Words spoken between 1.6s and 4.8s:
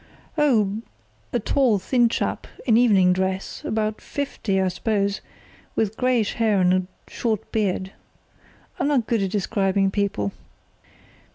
thin chap, in evening dress; about fifty I